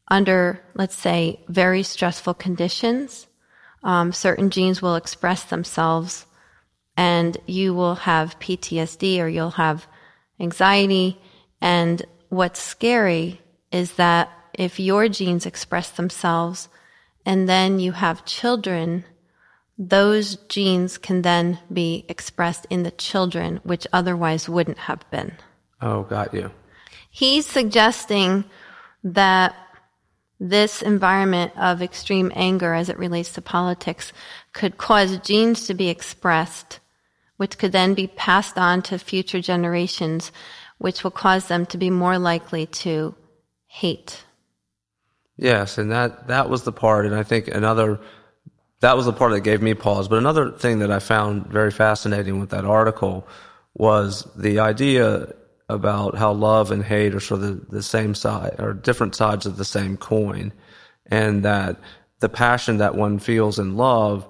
[0.09, 3.27] under, let's say, very stressful conditions.
[3.83, 6.27] Um, certain genes will express themselves
[6.97, 9.87] and you will have PTSD or you'll have
[10.39, 11.21] anxiety.
[11.61, 13.41] And what's scary
[13.71, 16.69] is that if your genes express themselves
[17.25, 19.05] and then you have children,
[19.79, 25.33] those genes can then be expressed in the children, which otherwise wouldn't have been.
[25.81, 26.51] Oh, got you.
[27.21, 28.45] He's suggesting
[29.05, 29.55] that
[30.41, 34.15] this environment of extreme anger as it relates to politics
[34.55, 36.81] could cause genes to be expressed,
[37.37, 40.33] which could then be passed on to future generations,
[40.79, 43.15] which will cause them to be more likely to
[43.67, 44.25] hate.
[45.37, 48.01] Yes, and that, that was the part, and I think another,
[48.81, 50.09] that was the part that gave me pause.
[50.09, 53.29] But another thing that I found very fascinating with that article
[53.75, 55.35] was the idea
[55.71, 59.47] about how love and hate are sort of the the same side or different sides
[59.47, 60.53] of the same coin,
[61.07, 61.77] and that
[62.21, 64.27] the passion that one feels in love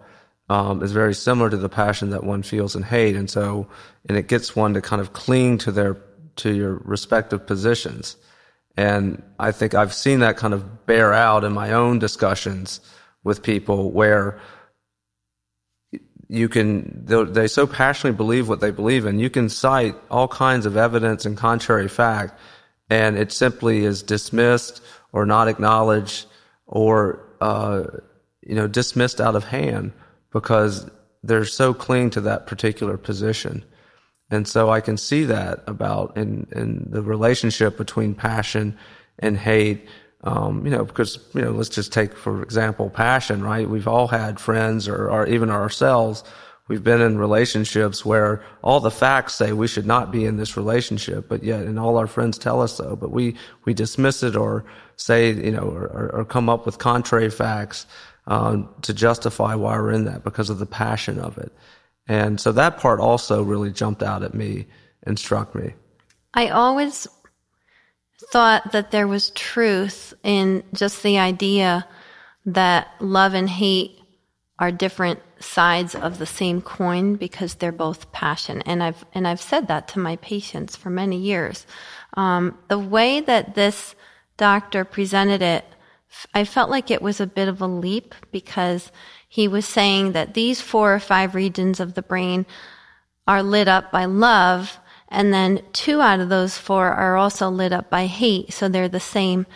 [0.48, 3.66] um, is very similar to the passion that one feels in hate, and so
[4.08, 5.96] and it gets one to kind of cling to their
[6.36, 8.16] to your respective positions.
[8.76, 12.80] And I think I've seen that kind of bear out in my own discussions
[13.24, 14.40] with people where
[16.30, 19.18] you can they so passionately believe what they believe in.
[19.18, 22.38] You can cite all kinds of evidence and contrary fact
[22.88, 24.80] and it simply is dismissed
[25.12, 26.26] or not acknowledged
[26.66, 27.84] or uh,
[28.42, 29.92] you know dismissed out of hand
[30.32, 30.88] because
[31.24, 33.64] they're so cling to that particular position.
[34.30, 38.78] And so I can see that about in in the relationship between passion
[39.18, 39.88] and hate
[40.22, 43.68] um, you know, because, you know, let's just take, for example, passion, right?
[43.68, 46.22] We've all had friends or, or even ourselves.
[46.68, 50.56] We've been in relationships where all the facts say we should not be in this
[50.56, 54.36] relationship, but yet, and all our friends tell us so, but we, we dismiss it
[54.36, 54.64] or
[54.96, 57.86] say, you know, or, or come up with contrary facts,
[58.26, 61.52] um, to justify why we're in that because of the passion of it.
[62.06, 64.66] And so that part also really jumped out at me
[65.04, 65.74] and struck me.
[66.34, 67.08] I always
[68.30, 71.86] thought that there was truth in just the idea
[72.46, 73.98] that love and hate
[74.58, 78.62] are different sides of the same coin because they're both passion.
[78.62, 81.66] And I've, and I've said that to my patients for many years.
[82.14, 83.94] Um, the way that this
[84.36, 85.64] doctor presented it,
[86.34, 88.92] I felt like it was a bit of a leap because
[89.28, 92.44] he was saying that these four or five regions of the brain
[93.26, 94.78] are lit up by love
[95.10, 98.88] and then two out of those four are also lit up by hate, so they're
[98.88, 99.46] the same.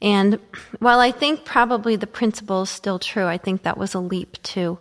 [0.00, 0.38] And
[0.80, 4.42] while I think probably the principle is still true, I think that was a leap
[4.42, 4.78] to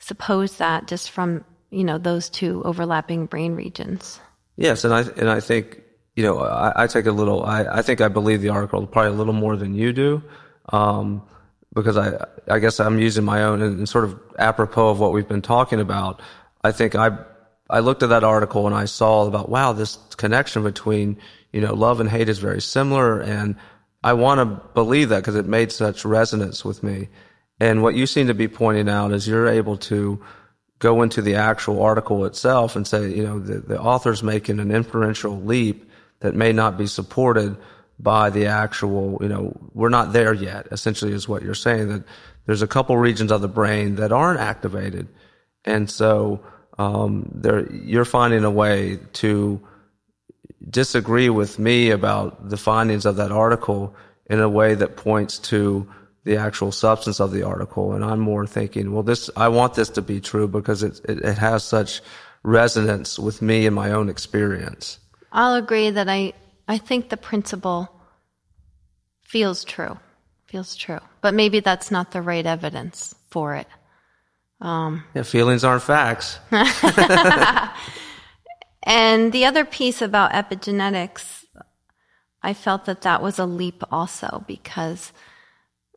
[0.00, 4.20] suppose that just from, you know, those two overlapping brain regions.
[4.56, 5.82] Yes, and I and I think
[6.16, 7.44] you know I, I take a little.
[7.44, 10.22] I, I think I believe the article probably a little more than you do,
[10.70, 11.22] um,
[11.74, 15.28] because I I guess I'm using my own and sort of apropos of what we've
[15.28, 16.20] been talking about.
[16.64, 17.18] I think I
[17.70, 21.18] I looked at that article and I saw about, wow, this connection between,
[21.52, 23.20] you know, love and hate is very similar.
[23.20, 23.56] And
[24.02, 27.08] I want to believe that because it made such resonance with me.
[27.60, 30.22] And what you seem to be pointing out is you're able to
[30.78, 34.70] go into the actual article itself and say, you know, the, the author's making an
[34.70, 35.90] inferential leap
[36.20, 37.56] that may not be supported
[37.98, 42.04] by the actual, you know, we're not there yet, essentially is what you're saying, that
[42.46, 45.08] there's a couple regions of the brain that aren't activated.
[45.64, 46.40] And so,
[46.78, 49.60] um, there, you're finding a way to
[50.68, 53.94] disagree with me about the findings of that article
[54.26, 55.88] in a way that points to
[56.24, 57.94] the actual substance of the article.
[57.94, 61.18] And I'm more thinking, well, this, I want this to be true because it, it,
[61.18, 62.02] it has such
[62.42, 64.98] resonance with me and my own experience.
[65.32, 66.32] I'll agree that I,
[66.68, 67.88] I think the principle
[69.22, 69.98] feels true,
[70.46, 73.66] feels true, but maybe that's not the right evidence for it.
[74.60, 76.38] Um, yeah, feelings aren't facts.
[78.82, 81.44] and the other piece about epigenetics,
[82.42, 85.12] I felt that that was a leap also because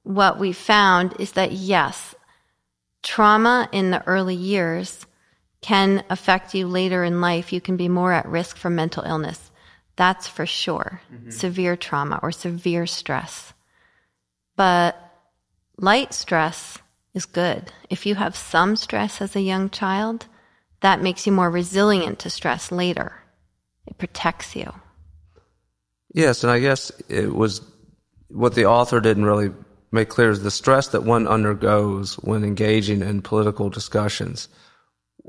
[0.03, 2.15] what we found is that yes,
[3.03, 5.05] trauma in the early years
[5.61, 7.53] can affect you later in life.
[7.53, 9.51] You can be more at risk for mental illness.
[9.95, 11.01] That's for sure.
[11.13, 11.29] Mm-hmm.
[11.29, 13.53] Severe trauma or severe stress.
[14.55, 14.97] But
[15.77, 16.79] light stress
[17.13, 17.71] is good.
[17.89, 20.27] If you have some stress as a young child,
[20.81, 23.13] that makes you more resilient to stress later.
[23.87, 24.71] It protects you.
[26.13, 27.61] Yes, and I guess it was
[28.29, 29.51] what the author didn't really
[29.91, 34.47] make clear is the stress that one undergoes when engaging in political discussions.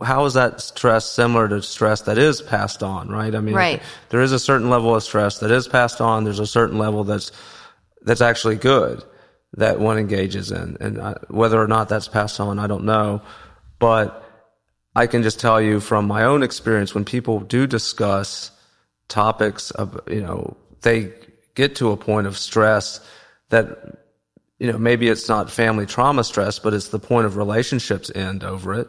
[0.02, 3.34] How is that stress similar to stress that is passed on, right?
[3.34, 3.82] I mean, right.
[4.08, 6.24] there is a certain level of stress that is passed on.
[6.24, 7.32] There's a certain level that's,
[8.02, 9.04] that's actually good
[9.54, 10.76] that one engages in.
[10.80, 13.22] And I, whether or not that's passed on, I don't know.
[13.78, 14.24] But
[14.94, 18.50] I can just tell you from my own experience, when people do discuss
[19.08, 21.12] topics of, you know, they
[21.54, 23.00] get to a point of stress
[23.50, 23.98] that
[24.62, 28.44] you know, maybe it's not family trauma stress, but it's the point of relationships end
[28.44, 28.86] over it.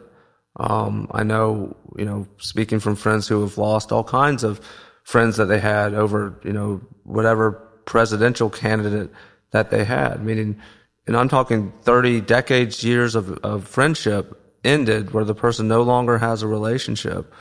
[0.54, 4.60] Um, I know, you know, speaking from friends who have lost all kinds of
[5.02, 7.54] friends that they had over, you know, whatever
[7.86, 9.10] presidential candidate
[9.54, 10.22] that they had.
[10.22, 10.60] Meaning,
[11.06, 16.18] and I'm talking 30 decades, years of, of friendship ended where the person no longer
[16.18, 17.32] has a relationship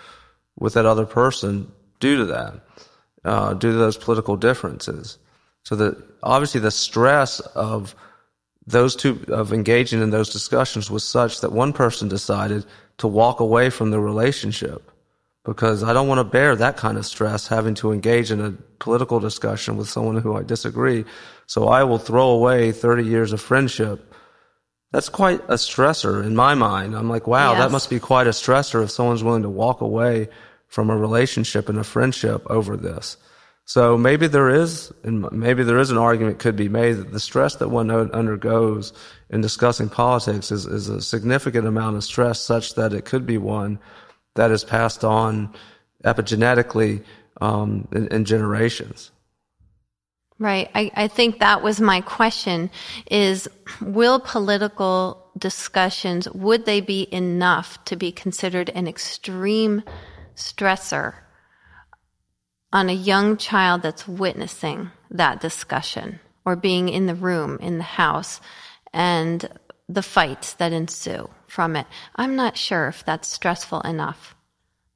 [0.55, 2.53] with that other person due to that,
[3.25, 5.17] uh, due to those political differences.
[5.63, 7.95] So that obviously the stress of
[8.67, 12.63] those two of engaging in those discussions was such that one person decided
[12.99, 14.91] to walk away from the relationship
[15.45, 18.51] because I don't want to bear that kind of stress having to engage in a
[18.79, 21.05] political discussion with someone who I disagree.
[21.47, 24.13] So I will throw away 30 years of friendship.
[24.91, 26.95] That's quite a stressor in my mind.
[26.95, 27.61] I'm like, wow, yes.
[27.61, 30.29] that must be quite a stressor if someone's willing to walk away
[30.67, 33.17] from a relationship and a friendship over this.
[33.65, 37.19] So maybe there is, and maybe there is an argument could be made that the
[37.19, 38.91] stress that one undergoes
[39.29, 43.37] in discussing politics is, is a significant amount of stress such that it could be
[43.37, 43.79] one
[44.35, 45.53] that is passed on
[46.03, 47.03] epigenetically
[47.41, 49.11] um, in, in, generations.
[50.39, 50.69] Right.
[50.75, 52.69] I, I think that was my question
[53.09, 53.47] is
[53.81, 59.83] will political discussions, would they be enough to be considered an extreme
[60.35, 61.15] stressor
[62.71, 67.83] on a young child that's witnessing that discussion or being in the room, in the
[67.83, 68.41] house,
[68.91, 69.47] and
[69.89, 71.87] the fights that ensue from it.
[72.15, 74.35] I'm not sure if that's stressful enough.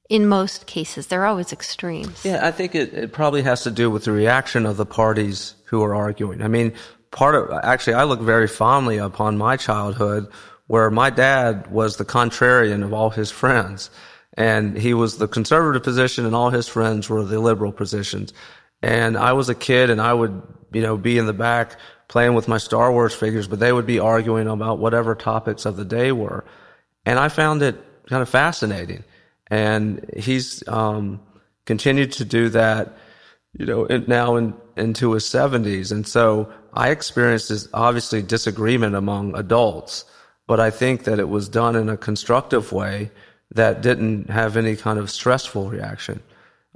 [0.09, 2.23] In most cases, they're always extremes.
[2.23, 5.55] Yeah, I think it, it probably has to do with the reaction of the parties
[5.65, 6.41] who are arguing.
[6.41, 6.73] I mean,
[7.11, 10.31] part of, actually, I look very fondly upon my childhood
[10.67, 13.89] where my dad was the contrarian of all his friends
[14.37, 18.33] and he was the conservative position and all his friends were the liberal positions.
[18.81, 21.77] And I was a kid and I would, you know, be in the back
[22.07, 25.75] playing with my Star Wars figures, but they would be arguing about whatever topics of
[25.75, 26.45] the day were.
[27.05, 27.75] And I found it
[28.07, 29.03] kind of fascinating.
[29.47, 31.19] And he's, um,
[31.65, 32.97] continued to do that,
[33.53, 35.91] you know, now in, into his seventies.
[35.91, 40.05] And so I experienced this obviously disagreement among adults,
[40.47, 43.11] but I think that it was done in a constructive way
[43.53, 46.21] that didn't have any kind of stressful reaction.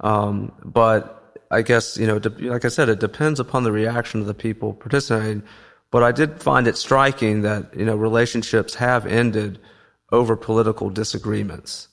[0.00, 1.21] Um, but
[1.52, 4.34] I guess, you know, de- like I said, it depends upon the reaction of the
[4.34, 5.42] people participating.
[5.90, 9.60] But I did find it striking that, you know, relationships have ended
[10.10, 11.88] over political disagreements.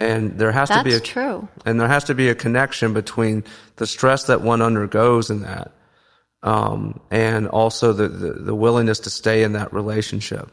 [0.00, 1.48] And there has That's to be a, true.
[1.64, 3.44] And there has to be a connection between
[3.76, 5.72] the stress that one undergoes in that,
[6.42, 10.50] um, and also the, the, the willingness to stay in that relationship.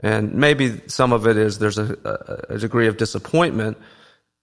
[0.00, 3.78] And maybe some of it is there's a, a, degree of disappointment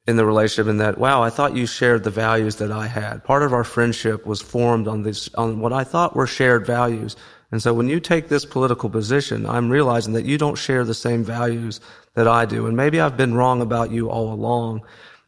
[0.07, 3.23] in the relationship in that, wow, I thought you shared the values that I had.
[3.23, 7.15] Part of our friendship was formed on this, on what I thought were shared values.
[7.51, 10.93] And so when you take this political position, I'm realizing that you don't share the
[10.93, 11.79] same values
[12.13, 12.67] that I do.
[12.67, 14.81] And maybe I've been wrong about you all along.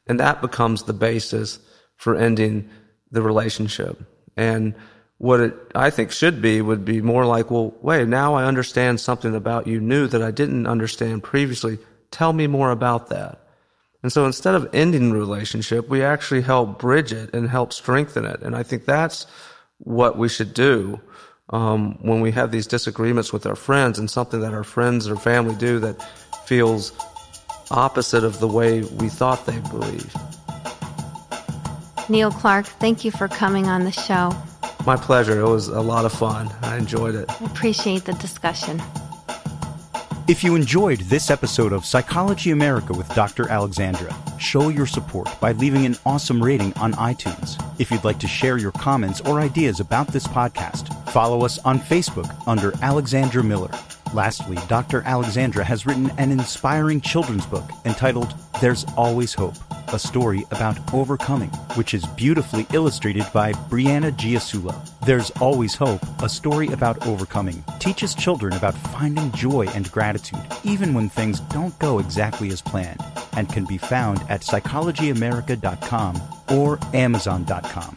[0.07, 1.59] And that becomes the basis
[1.95, 2.69] for ending
[3.11, 3.99] the relationship.
[4.35, 4.75] And
[5.17, 8.99] what it, I think should be would be more like, well, wait, now I understand
[8.99, 11.79] something about you new that I didn't understand previously.
[12.11, 13.46] Tell me more about that.
[14.03, 18.25] And so instead of ending the relationship, we actually help bridge it and help strengthen
[18.25, 18.41] it.
[18.41, 19.25] And I think that's
[19.79, 20.99] what we should do
[21.49, 25.15] um, when we have these disagreements with our friends and something that our friends or
[25.15, 26.01] family do that
[26.45, 26.93] feels
[27.71, 30.13] opposite of the way we thought they believe.
[32.09, 34.31] Neil Clark, thank you for coming on the show.
[34.85, 35.37] My pleasure.
[35.37, 36.49] It was a lot of fun.
[36.61, 37.29] I enjoyed it.
[37.29, 38.81] I appreciate the discussion.
[40.27, 43.47] If you enjoyed this episode of Psychology America with Dr.
[43.49, 47.57] Alexandra, show your support by leaving an awesome rating on iTunes.
[47.79, 51.79] If you'd like to share your comments or ideas about this podcast, follow us on
[51.79, 53.71] Facebook under Alexandra Miller.
[54.13, 55.01] Lastly, Dr.
[55.03, 59.55] Alexandra has written an inspiring children's book entitled There's Always Hope,
[59.93, 64.73] a story about overcoming, which is beautifully illustrated by Brianna Giasulo.
[65.05, 70.93] There's Always Hope, a story about overcoming, teaches children about finding joy and gratitude, even
[70.93, 73.03] when things don't go exactly as planned,
[73.33, 77.95] and can be found at psychologyamerica.com or amazon.com.